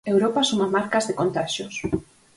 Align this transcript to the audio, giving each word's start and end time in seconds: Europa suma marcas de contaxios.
Europa 0.13 0.41
suma 0.49 0.67
marcas 0.75 1.03
de 1.09 1.17
contaxios. 1.21 1.75